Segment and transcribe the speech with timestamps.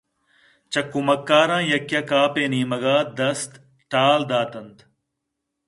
[0.71, 3.51] چہ کمکاراں یکے ءَ کاف ءِنیمگءَ دست
[3.91, 4.77] ٹال دات اَنت